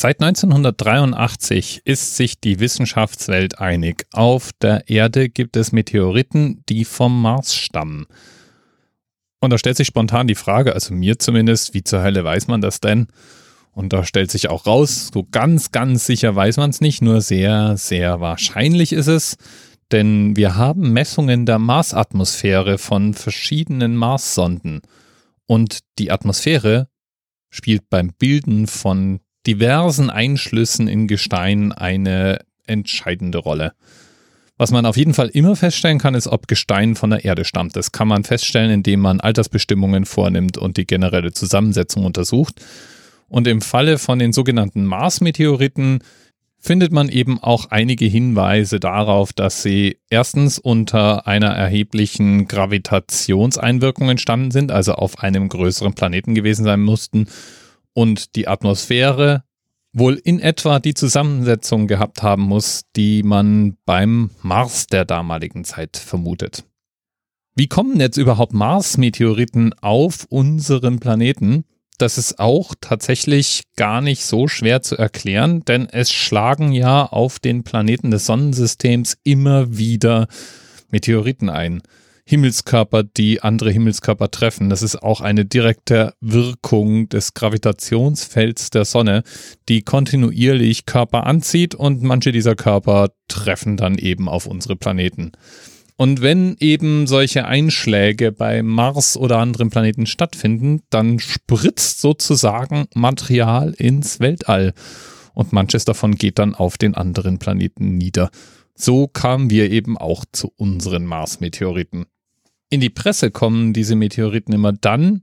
[0.00, 4.06] Seit 1983 ist sich die Wissenschaftswelt einig.
[4.12, 8.06] Auf der Erde gibt es Meteoriten, die vom Mars stammen.
[9.40, 12.60] Und da stellt sich spontan die Frage, also mir zumindest, wie zur Hölle weiß man
[12.60, 13.08] das denn?
[13.72, 17.20] Und da stellt sich auch raus, so ganz, ganz sicher weiß man es nicht, nur
[17.20, 19.36] sehr, sehr wahrscheinlich ist es.
[19.90, 24.80] Denn wir haben Messungen der Marsatmosphäre von verschiedenen Marssonden.
[25.46, 26.86] Und die Atmosphäre
[27.50, 33.72] spielt beim Bilden von diversen Einschlüssen in Gestein eine entscheidende Rolle.
[34.58, 37.76] Was man auf jeden Fall immer feststellen kann, ist, ob Gestein von der Erde stammt.
[37.76, 42.60] Das kann man feststellen, indem man Altersbestimmungen vornimmt und die generelle Zusammensetzung untersucht.
[43.28, 46.00] Und im Falle von den sogenannten Mars-Meteoriten
[46.58, 54.50] findet man eben auch einige Hinweise darauf, dass sie erstens unter einer erheblichen Gravitationseinwirkung entstanden
[54.50, 57.28] sind, also auf einem größeren Planeten gewesen sein mussten
[57.98, 59.42] und die Atmosphäre
[59.92, 65.96] wohl in etwa die Zusammensetzung gehabt haben muss, die man beim Mars der damaligen Zeit
[65.96, 66.62] vermutet.
[67.56, 71.64] Wie kommen jetzt überhaupt Mars-Meteoriten auf unseren Planeten?
[71.98, 77.40] Das ist auch tatsächlich gar nicht so schwer zu erklären, denn es schlagen ja auf
[77.40, 80.28] den Planeten des Sonnensystems immer wieder
[80.92, 81.82] Meteoriten ein.
[82.28, 84.68] Himmelskörper, die andere Himmelskörper treffen.
[84.68, 89.22] Das ist auch eine direkte Wirkung des Gravitationsfelds der Sonne,
[89.70, 95.32] die kontinuierlich Körper anzieht und manche dieser Körper treffen dann eben auf unsere Planeten.
[95.96, 103.72] Und wenn eben solche Einschläge bei Mars oder anderen Planeten stattfinden, dann spritzt sozusagen Material
[103.78, 104.74] ins Weltall.
[105.32, 108.28] Und manches davon geht dann auf den anderen Planeten nieder.
[108.74, 112.04] So kamen wir eben auch zu unseren Mars-Meteoriten.
[112.70, 115.22] In die Presse kommen diese Meteoriten immer dann,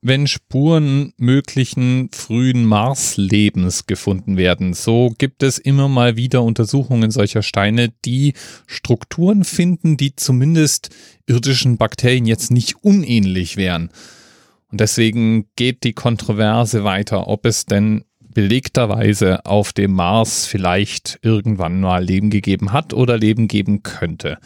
[0.00, 4.72] wenn Spuren möglichen frühen Marslebens gefunden werden.
[4.72, 8.34] So gibt es immer mal wieder Untersuchungen solcher Steine, die
[8.66, 10.90] Strukturen finden, die zumindest
[11.26, 13.90] irdischen Bakterien jetzt nicht unähnlich wären.
[14.70, 21.80] Und deswegen geht die Kontroverse weiter, ob es denn belegterweise auf dem Mars vielleicht irgendwann
[21.80, 24.38] mal Leben gegeben hat oder Leben geben könnte.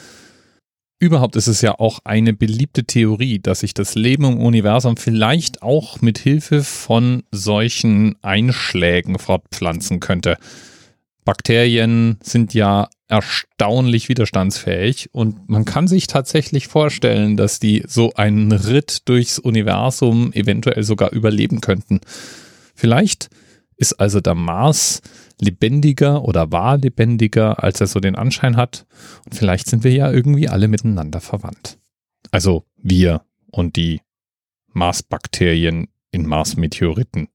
[1.02, 5.62] Überhaupt ist es ja auch eine beliebte Theorie, dass sich das Leben im Universum vielleicht
[5.62, 10.36] auch mit Hilfe von solchen Einschlägen fortpflanzen könnte.
[11.24, 18.52] Bakterien sind ja erstaunlich widerstandsfähig und man kann sich tatsächlich vorstellen, dass die so einen
[18.52, 22.00] Ritt durchs Universum eventuell sogar überleben könnten.
[22.74, 23.30] Vielleicht
[23.80, 25.00] ist also der Mars
[25.40, 28.86] lebendiger oder war lebendiger, als er so den Anschein hat.
[29.24, 31.78] Und vielleicht sind wir ja irgendwie alle miteinander verwandt.
[32.30, 34.02] Also wir und die
[34.72, 37.28] Marsbakterien in Marsmeteoriten.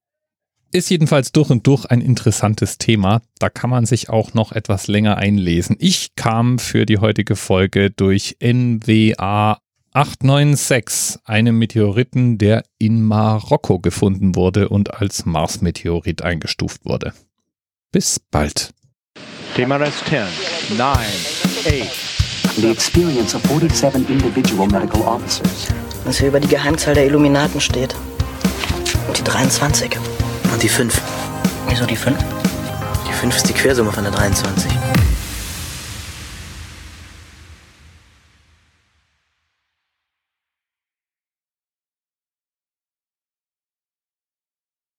[0.71, 3.21] Ist jedenfalls durch und durch ein interessantes Thema.
[3.39, 5.77] Da kann man sich auch noch etwas länger einlesen.
[5.79, 9.57] Ich kam für die heutige Folge durch NWA
[9.95, 17.13] 896, einem Meteoriten, der in Marokko gefunden wurde und als Mars-Meteorit eingestuft wurde.
[17.93, 18.71] Bis bald.
[19.55, 22.57] TMRS 10, 9, 8.
[22.57, 25.67] The experience of 47 individual medical officers.
[26.03, 27.95] Was hier über die Geheimzahl der Illuminaten steht.
[29.07, 29.97] Und die 23.
[30.51, 31.01] Und die 5.
[31.69, 32.17] Wieso die 5?
[33.07, 34.69] Die 5 ist die Quersumme von der 23.